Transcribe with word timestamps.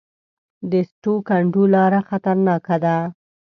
د 0.71 0.73
سټو 0.89 1.13
کنډو 1.27 1.63
لاره 1.75 1.99
خطرناکه 2.09 2.75
ده 2.83 2.97